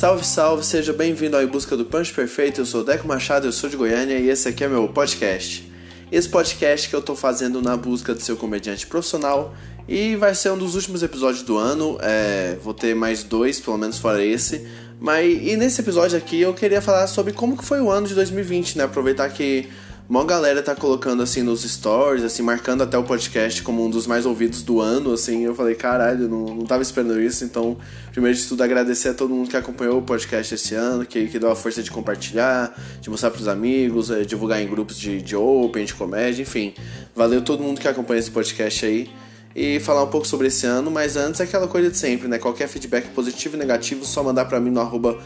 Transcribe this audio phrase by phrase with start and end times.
[0.00, 2.60] Salve, salve, seja bem-vindo ao Em Busca do Punch Perfeito.
[2.60, 5.70] Eu sou Deco Machado, eu sou de Goiânia e esse aqui é meu podcast.
[6.12, 9.54] Esse podcast que eu tô fazendo na busca de ser comediante profissional
[9.88, 11.98] e vai ser um dos últimos episódios do ano.
[12.00, 14.66] É, vou ter mais dois, pelo menos fora esse.
[15.00, 18.14] Mas e nesse episódio aqui eu queria falar sobre como que foi o ano de
[18.14, 18.84] 2020, né?
[18.84, 19.66] Aproveitar que
[20.06, 24.06] uma galera tá colocando assim nos stories, assim, marcando até o podcast como um dos
[24.06, 25.42] mais ouvidos do ano, assim.
[25.42, 27.44] Eu falei, caralho, não, não tava esperando isso.
[27.44, 27.78] Então,
[28.12, 31.38] primeiro de tudo, agradecer a todo mundo que acompanhou o podcast esse ano, que, que
[31.38, 35.34] deu a força de compartilhar, de mostrar pros amigos, é, divulgar em grupos de, de
[35.34, 36.74] open, de comédia, enfim.
[37.16, 39.08] Valeu todo mundo que acompanha esse podcast aí
[39.54, 42.38] e falar um pouco sobre esse ano, mas antes é aquela coisa de sempre, né?
[42.38, 45.18] Qualquer feedback positivo e negativo, só mandar para mim no arroba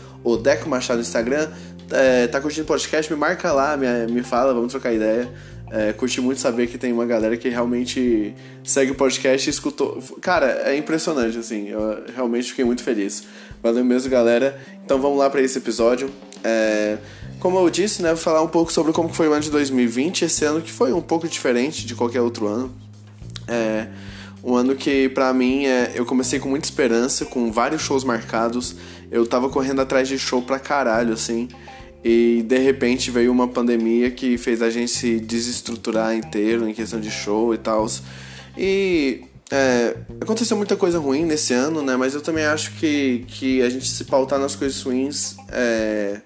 [0.66, 1.48] Machado no Instagram,
[1.90, 5.30] é, tá curtindo o podcast, me marca lá, me, me fala, vamos trocar ideia.
[5.70, 10.00] É, curti muito saber que tem uma galera que realmente segue o podcast e escutou.
[10.20, 11.68] Cara, é impressionante, assim.
[11.68, 13.24] Eu realmente fiquei muito feliz.
[13.62, 14.56] Valeu mesmo, galera.
[14.84, 16.10] Então vamos lá para esse episódio.
[16.44, 16.98] É,
[17.40, 20.26] como eu disse, né, vou falar um pouco sobre como foi o ano de 2020,
[20.26, 22.72] esse ano que foi um pouco diferente de qualquer outro ano.
[23.48, 23.88] É,
[24.44, 28.76] um ano que, para mim, é, eu comecei com muita esperança, com vários shows marcados.
[29.10, 31.48] Eu tava correndo atrás de show pra caralho, assim.
[32.04, 37.00] E de repente veio uma pandemia que fez a gente se desestruturar inteiro em questão
[37.00, 37.86] de show e tal.
[38.58, 41.96] E é, aconteceu muita coisa ruim nesse ano, né?
[41.96, 46.20] Mas eu também acho que, que a gente se pautar nas coisas ruins é,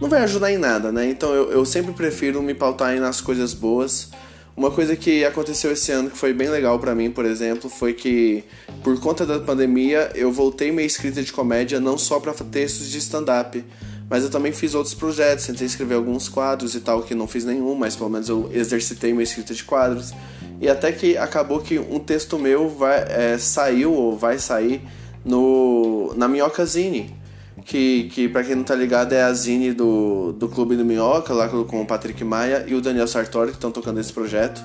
[0.00, 1.08] não vai ajudar em nada, né?
[1.08, 4.10] Então eu, eu sempre prefiro me pautar nas coisas boas.
[4.54, 7.94] Uma coisa que aconteceu esse ano que foi bem legal para mim, por exemplo, foi
[7.94, 8.44] que
[8.82, 12.98] por conta da pandemia eu voltei minha escrita de comédia não só para textos de
[12.98, 13.64] stand-up,
[14.10, 17.46] mas eu também fiz outros projetos, tentei escrever alguns quadros e tal, que não fiz
[17.46, 20.12] nenhum, mas pelo menos eu exercitei minha escrita de quadros.
[20.60, 24.82] E até que acabou que um texto meu vai, é, saiu ou vai sair
[25.24, 27.21] no, na Minhoca Zine
[27.64, 31.32] que, que para quem não tá ligado é a Zine do, do Clube do Minhoca,
[31.32, 34.62] lá com o Patrick Maia e o Daniel Sartori, que estão tocando esse projeto.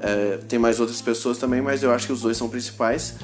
[0.00, 3.14] É, tem mais outras pessoas também, mas eu acho que os dois são principais.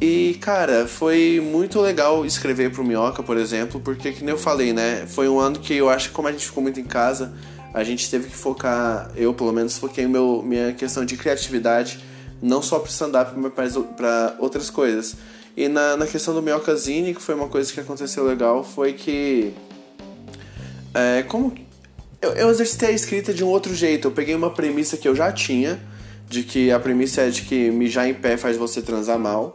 [0.00, 4.72] E, cara, foi muito legal escrever pro Minhoca, por exemplo, porque, que nem eu falei,
[4.72, 5.06] né?
[5.06, 7.32] Foi um ano que eu acho que, como a gente ficou muito em casa,
[7.72, 12.00] a gente teve que focar, eu pelo menos foquei meu, minha questão de criatividade,
[12.42, 15.16] não só pro stand-up, mas para outras coisas.
[15.56, 19.52] E na, na questão do Minhocazine, que foi uma coisa que aconteceu legal, foi que.
[20.92, 21.54] É, como.
[22.20, 24.08] Eu, eu exercitei a escrita de um outro jeito.
[24.08, 25.80] Eu peguei uma premissa que eu já tinha,
[26.28, 29.54] de que a premissa é de que mijar em pé faz você transar mal.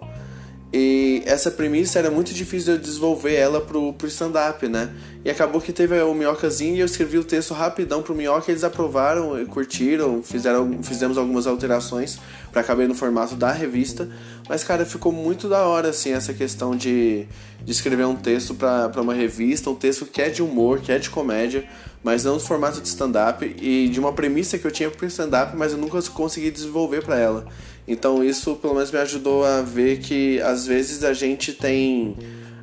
[0.72, 4.92] E essa premissa era muito difícil de eu desenvolver ela pro, pro stand-up, né?
[5.26, 8.64] E acabou que teve o Minhocazinho e eu escrevi o texto rapidão pro Minhoca, eles
[8.64, 12.20] aprovaram, curtiram, fizeram, fizemos algumas alterações
[12.52, 14.08] para caber no formato da revista.
[14.50, 17.28] Mas, cara, ficou muito da hora, assim, essa questão de,
[17.64, 20.98] de escrever um texto para uma revista, um texto que é de humor, que é
[20.98, 21.70] de comédia,
[22.04, 25.56] mas não no formato de stand-up e de uma premissa que eu tinha pro stand-up,
[25.56, 27.46] mas eu nunca consegui desenvolver para ela.
[27.88, 32.16] Então isso pelo menos me ajudou a ver que às vezes a gente tem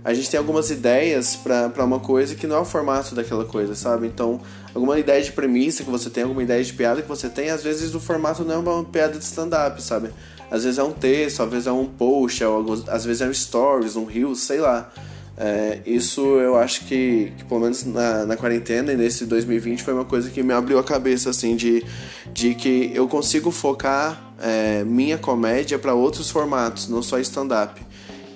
[0.04, 3.74] a gente tem algumas ideias para uma coisa que não é o formato daquela coisa,
[3.74, 4.06] sabe?
[4.06, 4.40] Então,
[4.72, 7.64] alguma ideia de premissa que você tem, alguma ideia de piada que você tem, às
[7.64, 10.10] vezes o formato não é uma piada de stand-up, sabe?
[10.50, 12.42] Às vezes é um texto, às vezes é um post,
[12.88, 14.90] às vezes é um stories, um reel, sei lá.
[15.38, 19.92] É, isso eu acho que, que pelo menos na, na, quarentena e nesse 2020 foi
[19.92, 21.84] uma coisa que me abriu a cabeça assim de,
[22.32, 27.78] de que eu consigo focar é, minha comédia para outros formatos, não só stand-up.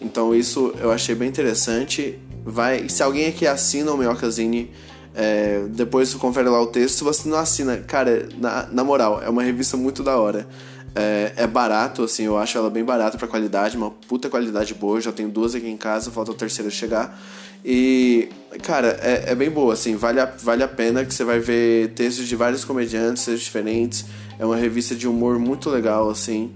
[0.03, 2.19] Então isso eu achei bem interessante.
[2.45, 4.71] Vai, se alguém aqui assina o Minhocazine,
[5.15, 6.97] é, depois confere lá o texto.
[6.97, 10.47] Se você não assina, cara, na, na moral, é uma revista muito da hora.
[10.95, 14.99] É, é, barato, assim, eu acho ela bem barata pra qualidade, uma puta qualidade boa.
[14.99, 17.19] Eu já tenho duas aqui em casa, falta o terceiro chegar.
[17.65, 18.29] E,
[18.63, 21.93] cara, é, é, bem boa, assim, vale a, vale a pena que você vai ver
[21.95, 24.07] textos de vários comediantes, diferentes.
[24.39, 26.53] É uma revista de humor muito legal, assim.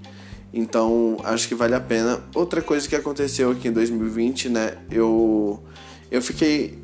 [0.52, 2.20] Então, acho que vale a pena.
[2.34, 4.74] Outra coisa que aconteceu aqui em 2020, né?
[4.90, 5.62] Eu,
[6.10, 6.78] eu fiquei.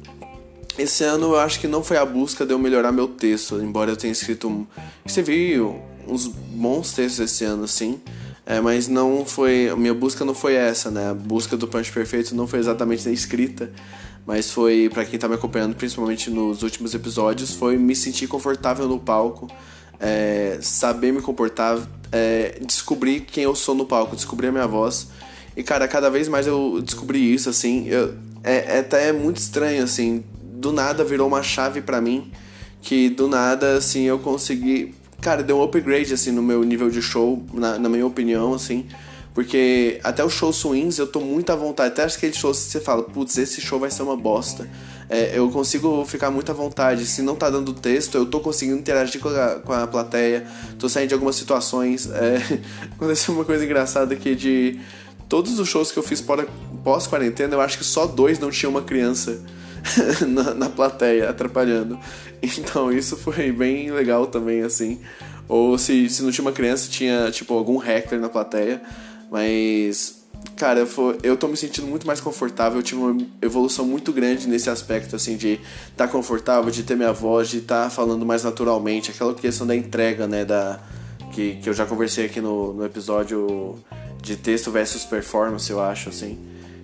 [0.79, 3.91] Esse ano eu acho que não foi a busca de eu melhorar meu texto, embora
[3.91, 4.67] eu tenha escrito.
[5.05, 5.61] Escrevi
[6.07, 8.01] uns bons textos esse ano, sim.
[8.47, 9.69] É, mas não foi.
[9.69, 11.11] A minha busca não foi essa, né?
[11.11, 13.71] A busca do Punch Perfeito não foi exatamente na escrita,
[14.27, 18.89] mas foi, para quem tá me acompanhando, principalmente nos últimos episódios, foi me sentir confortável
[18.89, 19.47] no palco,
[20.01, 21.79] é, saber me comportar,
[22.11, 25.09] é, descobrir quem eu sou no palco, descobrir a minha voz.
[25.57, 27.87] E, cara, cada vez mais eu descobri isso, assim.
[27.89, 30.25] Eu, é, é até muito estranho, assim.
[30.43, 32.33] Do nada virou uma chave para mim
[32.83, 34.95] que do nada, assim, eu consegui.
[35.21, 38.87] Cara, deu um upgrade, assim, no meu nível de show, na, na minha opinião, assim.
[39.35, 41.93] Porque até os shows swings eu tô muito à vontade.
[41.93, 44.69] Até aqueles shows que você fala, putz, esse show vai ser uma bosta.
[45.09, 47.07] É, eu consigo ficar muito à vontade.
[47.07, 50.47] Se não tá dando texto, eu tô conseguindo interagir com a, com a plateia.
[50.79, 52.09] Tô saindo de algumas situações.
[52.11, 52.61] É,
[52.93, 54.81] aconteceu uma coisa engraçada aqui de
[55.29, 56.23] todos os shows que eu fiz
[56.83, 59.41] pós-quarentena, eu acho que só dois não tinha uma criança
[60.27, 61.99] na, na plateia atrapalhando.
[62.43, 65.01] Então isso foi bem legal também, assim.
[65.49, 68.81] Ou se, se não tinha uma criança, tinha tipo algum hacker na plateia.
[69.31, 70.23] Mas,
[70.57, 72.79] cara, eu, eu tô me sentindo muito mais confortável.
[72.79, 75.55] Eu tive uma evolução muito grande nesse aspecto, assim, de
[75.91, 79.11] estar tá confortável, de ter minha voz, de estar tá falando mais naturalmente.
[79.11, 80.45] Aquela questão da entrega, né?
[80.45, 80.81] Da,
[81.33, 83.79] que, que eu já conversei aqui no, no episódio
[84.23, 86.39] de texto versus performance, eu acho, assim.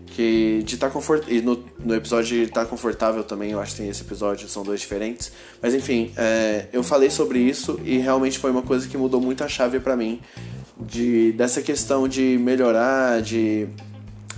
[0.06, 1.36] Que de tá confortável.
[1.36, 4.48] E no, no episódio de estar tá confortável também, eu acho que tem esse episódio,
[4.48, 5.32] são dois diferentes.
[5.60, 9.44] Mas enfim, é, eu falei sobre isso e realmente foi uma coisa que mudou muito
[9.44, 10.20] a chave para mim
[10.78, 13.68] de dessa questão de melhorar, de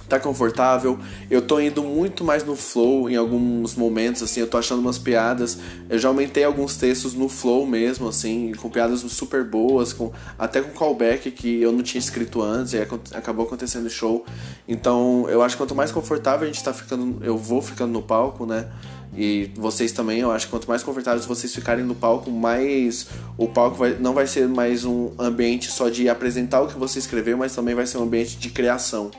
[0.09, 0.99] tá confortável.
[1.31, 4.99] Eu tô indo muito mais no flow em alguns momentos, assim, eu tô achando umas
[4.99, 5.59] piadas.
[5.89, 10.61] Eu já aumentei alguns textos no flow mesmo, assim, com piadas super boas, com até
[10.61, 12.79] com callback que eu não tinha escrito antes e
[13.15, 14.25] acabou acontecendo no show.
[14.67, 18.03] Então, eu acho que quanto mais confortável a gente tá ficando, eu vou ficando no
[18.03, 18.69] palco, né?
[19.17, 23.49] E vocês também, eu acho que quanto mais confortáveis vocês ficarem no palco, mais o
[23.49, 27.37] palco vai, não vai ser mais um ambiente só de apresentar o que você escreveu,
[27.37, 29.11] mas também vai ser um ambiente de criação.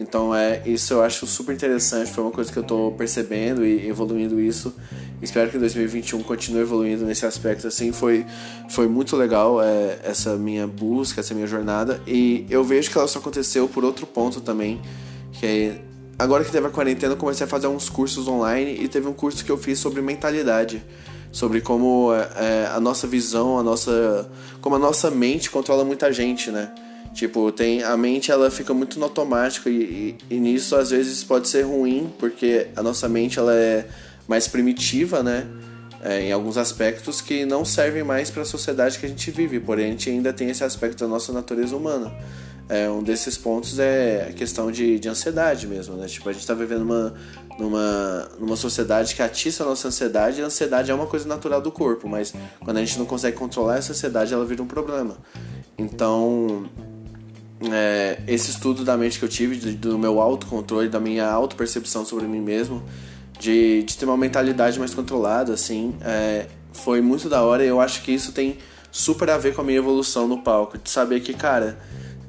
[0.00, 3.86] Então é isso eu acho super interessante, foi uma coisa que eu estou percebendo e
[3.86, 4.74] evoluindo isso.
[5.20, 7.92] Espero que 2021 continue evoluindo nesse aspecto assim.
[7.92, 8.24] Foi
[8.70, 13.06] foi muito legal é, essa minha busca, essa minha jornada e eu vejo que ela
[13.06, 14.80] só aconteceu por outro ponto também,
[15.32, 15.82] que é
[16.18, 19.12] agora que teve a quarentena, eu comecei a fazer uns cursos online e teve um
[19.12, 20.82] curso que eu fiz sobre mentalidade,
[21.30, 24.30] sobre como é, a nossa visão, a nossa,
[24.62, 26.72] como a nossa mente controla muita gente, né?
[27.12, 31.24] Tipo, tem a mente ela fica muito no automático e, e, e nisso às vezes
[31.24, 33.86] pode ser ruim porque a nossa mente ela é
[34.28, 35.46] mais primitiva, né?
[36.02, 39.60] É, em alguns aspectos que não servem mais para a sociedade que a gente vive,
[39.60, 42.10] porém a gente ainda tem esse aspecto da nossa natureza humana.
[42.70, 46.06] É, um desses pontos é a questão de, de ansiedade mesmo, né?
[46.06, 47.14] Tipo, a gente está vivendo numa,
[47.58, 51.60] numa, numa sociedade que atiça a nossa ansiedade e a ansiedade é uma coisa natural
[51.60, 55.18] do corpo, mas quando a gente não consegue controlar essa ansiedade, ela vira um problema.
[55.76, 56.70] Então,
[57.70, 62.26] é, esse estudo da mente que eu tive, do meu autocontrole, da minha autopercepção sobre
[62.26, 62.82] mim mesmo,
[63.38, 67.80] de, de ter uma mentalidade mais controlada, assim, é, foi muito da hora e eu
[67.80, 68.58] acho que isso tem
[68.90, 71.78] super a ver com a minha evolução no palco, de saber que, cara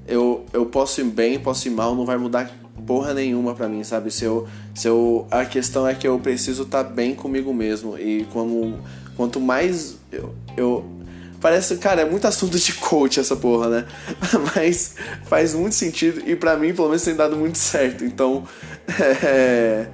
[0.07, 2.51] eu, eu posso ir bem, posso ir mal, não vai mudar
[2.85, 4.11] porra nenhuma para mim, sabe?
[4.11, 7.97] Se eu, se eu, a questão é que eu preciso estar tá bem comigo mesmo
[7.97, 8.79] e como,
[9.15, 10.85] quanto mais eu, eu
[11.41, 13.85] parece, cara, é muito assunto de coach essa porra, né?
[14.55, 14.95] Mas
[15.25, 18.05] faz muito sentido e para mim pelo menos tem dado muito certo.
[18.05, 18.47] Então,
[19.23, 19.87] é,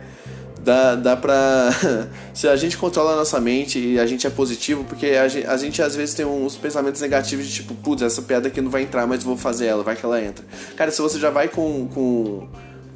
[0.60, 1.70] dá, dá pra.
[2.34, 5.48] Se a gente controla a nossa mente e a gente é positivo, porque a gente,
[5.48, 8.70] a gente às vezes tem uns pensamentos negativos de tipo, putz, essa piada aqui não
[8.70, 10.46] vai entrar, mas vou fazer ela, vai que ela entra.
[10.76, 12.48] Cara, se você já vai com, com,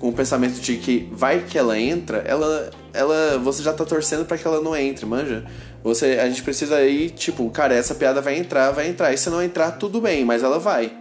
[0.01, 4.25] com o pensamento de que vai que ela entra, ela, ela você já tá torcendo
[4.25, 5.45] para que ela não entre, manja?
[5.83, 9.13] Você, a gente precisa ir, tipo, cara, essa piada vai entrar, vai entrar.
[9.13, 10.91] E se não entrar, tudo bem, mas ela vai.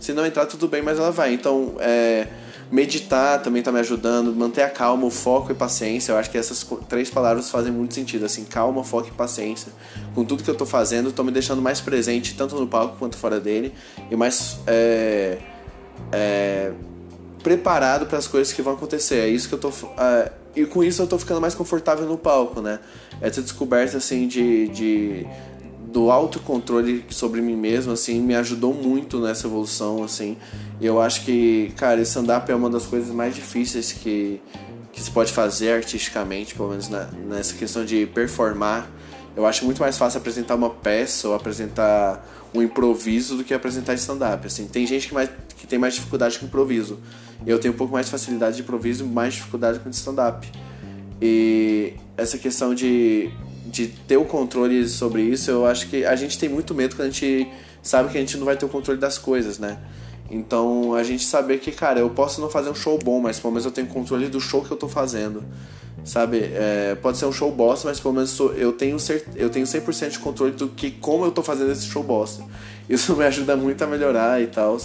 [0.00, 1.34] Se não entrar, tudo bem, mas ela vai.
[1.34, 2.26] Então, é
[2.70, 6.12] Meditar também tá me ajudando, manter a calma, o foco e paciência.
[6.12, 9.72] Eu acho que essas três palavras fazem muito sentido, assim, calma, foco e paciência.
[10.14, 13.16] Com tudo que eu tô fazendo, tô me deixando mais presente, tanto no palco quanto
[13.16, 13.74] fora dele,
[14.08, 15.38] e mais é,
[16.12, 16.72] é,
[17.42, 19.16] preparado para as coisas que vão acontecer.
[19.16, 19.70] É isso que eu tô.
[19.98, 22.80] É, e com isso eu tô ficando mais confortável no palco, né?
[23.20, 25.26] Essa descoberta, assim, de, de
[25.90, 30.36] do autocontrole sobre mim mesmo, assim, me ajudou muito nessa evolução, assim.
[30.80, 34.40] E eu acho que, cara, esse stand-up é uma das coisas mais difíceis que,
[34.92, 38.88] que se pode fazer artisticamente, pelo menos na, nessa questão de performar.
[39.36, 43.94] Eu acho muito mais fácil apresentar uma peça ou apresentar um improviso do que apresentar
[43.94, 44.46] stand-up.
[44.46, 46.98] Assim, tem gente que, mais, que tem mais dificuldade com improviso.
[47.46, 50.50] Eu tenho um pouco mais de facilidade de improviso mais dificuldade com stand-up.
[51.20, 53.30] E essa questão de
[53.70, 57.08] de ter o controle sobre isso, eu acho que a gente tem muito medo quando
[57.08, 57.48] a gente
[57.82, 59.78] sabe que a gente não vai ter o controle das coisas, né?
[60.30, 63.52] Então a gente saber que, cara, eu posso não fazer um show bom, mas pelo
[63.52, 65.42] menos eu tenho controle do show que eu tô fazendo.
[66.04, 66.38] Sabe?
[66.38, 68.96] É, pode ser um show bosta, mas pelo menos eu tenho,
[69.36, 72.44] eu tenho 100% de controle do que como eu tô fazendo esse show bosta.
[72.88, 74.78] Isso me ajuda muito a melhorar e tal.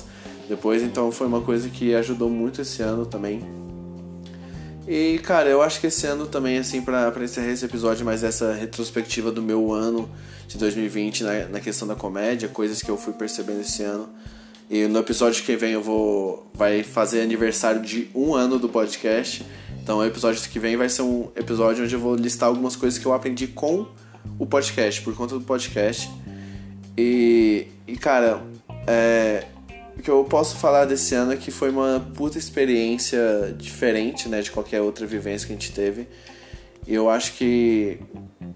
[0.47, 3.41] Depois, então, foi uma coisa que ajudou muito esse ano também.
[4.87, 8.23] E, cara, eu acho que esse ano também, assim, pra, pra encerrar esse episódio, mais
[8.23, 10.09] essa retrospectiva do meu ano
[10.47, 14.07] de 2020 na, na questão da comédia, coisas que eu fui percebendo esse ano.
[14.69, 16.49] E no episódio que vem eu vou.
[16.53, 19.45] Vai fazer aniversário de um ano do podcast.
[19.81, 22.97] Então o episódio que vem vai ser um episódio onde eu vou listar algumas coisas
[22.97, 23.87] que eu aprendi com
[24.39, 26.09] o podcast, por conta do podcast.
[26.97, 28.41] E, e cara,
[28.87, 29.45] é,
[29.97, 34.41] o que eu posso falar desse ano é que foi uma puta experiência diferente, né,
[34.41, 36.07] de qualquer outra vivência que a gente teve.
[36.87, 37.99] E eu acho que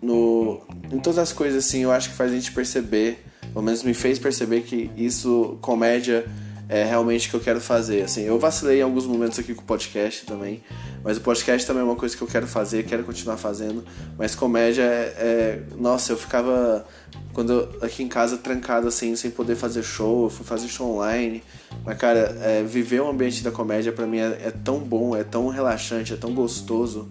[0.02, 3.84] no, em todas as coisas assim, eu acho que faz a gente perceber, pelo menos
[3.84, 6.26] me fez perceber que isso, comédia,
[6.70, 8.04] é realmente o que eu quero fazer.
[8.04, 10.64] Assim, eu vacilei em alguns momentos aqui com o podcast também,
[11.04, 13.84] mas o podcast também é uma coisa que eu quero fazer, quero continuar fazendo.
[14.18, 16.86] Mas comédia é, é nossa, eu ficava
[17.34, 20.96] quando eu, aqui em casa trancado assim, sem poder fazer show, eu fui fazer show
[20.96, 21.42] online.
[21.84, 25.24] Mas cara, é, viver o ambiente da comédia para mim é, é tão bom, é
[25.24, 27.10] tão relaxante, é tão gostoso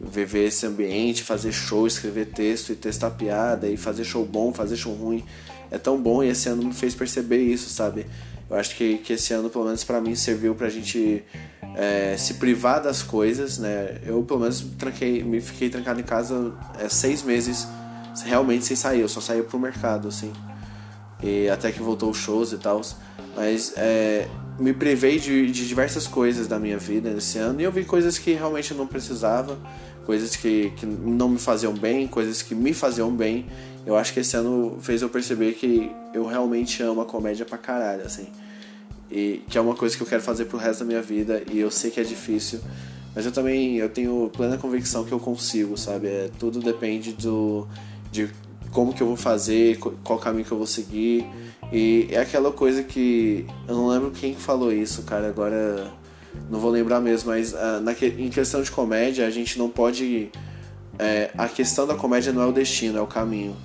[0.00, 4.76] viver esse ambiente, fazer show, escrever texto e testar piada e fazer show bom, fazer
[4.76, 5.24] show ruim.
[5.70, 8.06] É tão bom e esse ano me fez perceber isso, sabe?
[8.48, 11.24] Eu acho que, que esse ano, pelo menos para mim, serviu pra gente
[11.76, 13.98] é, se privar das coisas, né?
[14.04, 17.66] Eu, pelo menos, tranquei, me fiquei trancado em casa é, seis meses
[18.24, 19.00] realmente sem sair.
[19.00, 20.32] Eu só saía pro mercado, assim.
[21.22, 22.80] E até que voltou os shows e tal.
[23.34, 27.72] Mas é, me privei de, de diversas coisas da minha vida nesse ano e eu
[27.72, 29.58] vi coisas que realmente eu não precisava,
[30.06, 33.46] coisas que, que não me faziam bem, coisas que me faziam bem.
[33.86, 37.58] Eu acho que esse ano fez eu perceber que eu realmente amo a comédia pra
[37.58, 38.26] caralho, assim.
[39.10, 41.58] E que é uma coisa que eu quero fazer pro resto da minha vida e
[41.58, 42.60] eu sei que é difícil,
[43.14, 46.08] mas eu também eu tenho plena convicção que eu consigo, sabe?
[46.08, 47.68] É, tudo depende do
[48.10, 48.30] de
[48.72, 51.24] como que eu vou fazer, qual caminho que eu vou seguir.
[51.72, 55.92] E é aquela coisa que eu não lembro quem falou isso, cara, agora
[56.50, 60.30] não vou lembrar mesmo, mas uh, na, em questão de comédia, a gente não pode.
[60.98, 63.56] É, a questão da comédia não é o destino, é o caminho.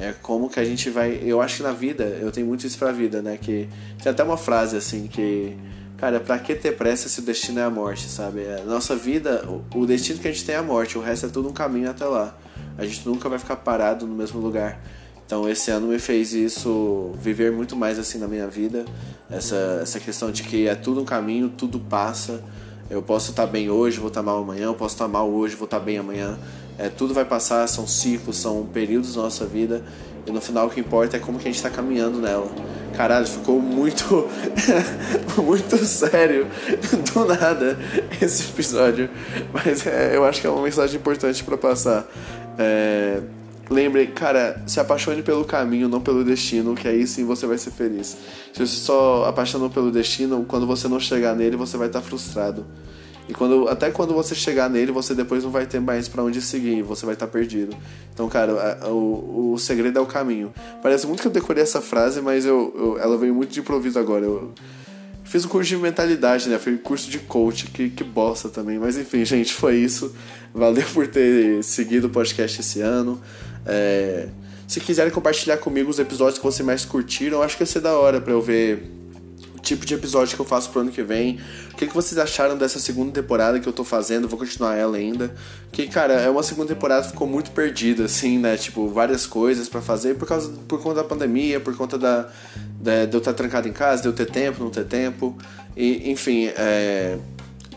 [0.00, 1.20] É como que a gente vai.
[1.22, 3.36] Eu acho que na vida, eu tenho muito isso pra vida, né?
[3.36, 3.68] Que
[4.02, 5.54] tem até uma frase assim que.
[5.98, 8.40] Cara, pra que ter pressa se o destino é a morte, sabe?
[8.48, 11.28] A nossa vida, o destino que a gente tem é a morte, o resto é
[11.28, 12.34] tudo um caminho até lá.
[12.78, 14.80] A gente nunca vai ficar parado no mesmo lugar.
[15.26, 18.86] Então esse ano me fez isso viver muito mais assim na minha vida.
[19.30, 22.42] Essa, essa questão de que é tudo um caminho, tudo passa.
[22.90, 25.64] Eu posso estar bem hoje, vou estar mal amanhã, eu posso estar mal hoje, vou
[25.64, 26.36] estar bem amanhã.
[26.76, 29.84] É, tudo vai passar, são ciclos, são períodos da nossa vida.
[30.26, 32.50] E no final o que importa é como que a gente está caminhando nela.
[32.96, 34.28] Caralho, ficou muito.
[35.40, 36.48] muito sério
[37.14, 37.78] do nada
[38.20, 39.08] esse episódio.
[39.52, 42.10] Mas é, eu acho que é uma mensagem importante para passar.
[42.58, 43.20] É,
[43.70, 47.70] lembre, cara, se apaixone pelo caminho, não pelo destino, que aí sim você vai ser
[47.70, 48.16] feliz.
[48.52, 52.06] Se você só apaixonou pelo destino, quando você não chegar nele, você vai estar tá
[52.06, 52.66] frustrado.
[53.28, 56.42] E quando, até quando você chegar nele, você depois não vai ter mais para onde
[56.42, 57.76] seguir, você vai estar tá perdido.
[58.12, 60.52] Então, cara, a, o, o segredo é o caminho.
[60.82, 64.00] Parece muito que eu decorei essa frase, mas eu, eu ela veio muito de improviso
[64.00, 64.24] agora.
[64.24, 64.52] Eu
[65.22, 66.58] fiz um curso de mentalidade, né?
[66.58, 68.80] Foi um curso de coach, que, que bosta também.
[68.80, 70.12] Mas enfim, gente, foi isso.
[70.52, 73.20] Valeu por ter seguido o podcast esse ano.
[73.66, 74.28] É,
[74.66, 77.98] se quiserem compartilhar comigo os episódios que vocês mais curtiram, acho que ia ser da
[77.98, 79.00] hora pra eu ver
[79.60, 81.38] tipo de episódio que eu faço pro ano que vem.
[81.72, 84.28] O que, que vocês acharam dessa segunda temporada que eu tô fazendo?
[84.28, 85.34] Vou continuar ela ainda.
[85.70, 88.56] Que, cara, é uma segunda temporada que ficou muito perdida, assim, né?
[88.56, 92.28] Tipo, várias coisas para fazer por causa por conta da pandemia, por conta da,
[92.80, 95.36] da de eu estar trancado em casa, de eu ter tempo, não ter tempo.
[95.76, 97.16] E, enfim, é,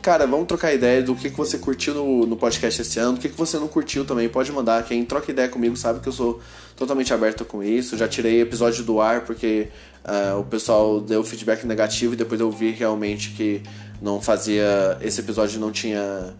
[0.03, 3.21] Cara, vamos trocar ideia do que, que você curtiu no, no podcast esse ano, o
[3.21, 4.27] que, que você não curtiu também.
[4.27, 4.83] Pode mandar.
[4.83, 6.41] Quem troca ideia comigo sabe que eu sou
[6.75, 7.95] totalmente aberto com isso.
[7.95, 9.69] Já tirei episódio do ar porque
[10.03, 13.63] uh, o pessoal deu feedback negativo e depois eu vi realmente que
[14.01, 14.97] não fazia.
[14.99, 16.33] Esse episódio não tinha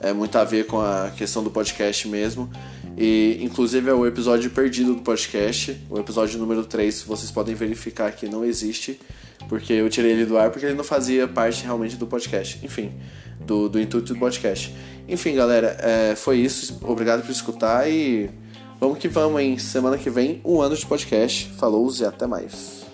[0.00, 2.50] é, muito a ver com a questão do podcast mesmo.
[2.96, 8.12] E inclusive é o episódio perdido do podcast, o episódio número 3, vocês podem verificar
[8.12, 8.98] que não existe
[9.48, 12.58] porque eu tirei ele do ar porque ele não fazia parte realmente do podcast.
[12.64, 12.92] Enfim,
[13.40, 14.74] do, do intuito do podcast.
[15.08, 16.78] Enfim, galera, é, foi isso.
[16.82, 18.30] Obrigado por escutar e
[18.78, 19.58] vamos que vamos, hein?
[19.58, 21.50] Semana que vem, um ano de podcast.
[21.58, 22.89] Falou e até mais.